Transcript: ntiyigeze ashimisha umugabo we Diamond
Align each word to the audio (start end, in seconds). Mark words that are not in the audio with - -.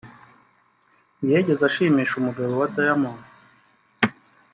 ntiyigeze 1.23 1.63
ashimisha 1.69 2.13
umugabo 2.17 2.51
we 2.61 2.67
Diamond 2.75 3.21